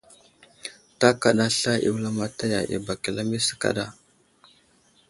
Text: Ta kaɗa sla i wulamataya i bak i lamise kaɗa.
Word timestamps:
Ta 0.99 1.09
kaɗa 1.21 1.45
sla 1.57 1.73
i 1.87 1.89
wulamataya 1.93 2.59
i 2.75 2.77
bak 2.85 3.01
i 3.09 3.11
lamise 3.15 3.53
kaɗa. 3.61 3.85